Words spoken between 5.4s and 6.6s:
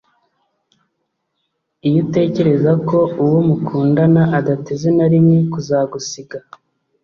kuzagusiga